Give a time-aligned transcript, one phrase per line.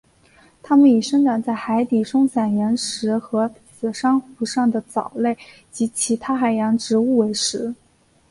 [0.63, 5.37] 它们以生长在海底松散岩石和死珊瑚上的藻类
[5.71, 7.75] 及其他海洋植物为食。